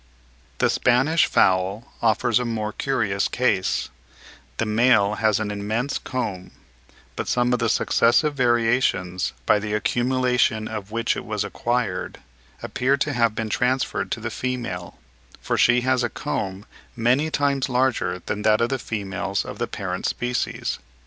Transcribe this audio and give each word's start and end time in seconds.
The 0.57 0.71
Spanish 0.71 1.27
fowl 1.27 1.93
offers 2.01 2.39
a 2.39 2.43
more 2.43 2.73
curious 2.73 3.27
case; 3.27 3.89
the 4.57 4.65
male 4.65 5.13
has 5.21 5.39
an 5.39 5.51
immense 5.51 5.99
comb, 5.99 6.49
but 7.15 7.27
some 7.27 7.53
of 7.53 7.59
the 7.59 7.69
successive 7.69 8.33
variations, 8.33 9.33
by 9.45 9.59
the 9.59 9.75
accumulation 9.75 10.67
of 10.67 10.89
which 10.89 11.15
it 11.15 11.23
was 11.23 11.43
acquired, 11.43 12.17
appear 12.63 12.97
to 12.97 13.13
have 13.13 13.35
been 13.35 13.49
transferred 13.51 14.09
to 14.13 14.19
the 14.19 14.31
female; 14.31 14.97
for 15.39 15.55
she 15.55 15.81
has 15.81 16.01
a 16.01 16.09
comb 16.09 16.65
many 16.95 17.29
times 17.29 17.69
larger 17.69 18.23
than 18.25 18.41
that 18.41 18.59
of 18.59 18.69
the 18.69 18.79
females 18.79 19.45
of 19.45 19.59
the 19.59 19.67
parent 19.67 20.07
species. 20.07 20.79